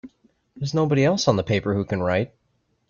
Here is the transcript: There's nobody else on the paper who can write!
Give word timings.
There's 0.55 0.73
nobody 0.73 1.05
else 1.05 1.27
on 1.27 1.35
the 1.35 1.43
paper 1.43 1.75
who 1.75 1.85
can 1.85 2.01
write! 2.01 2.33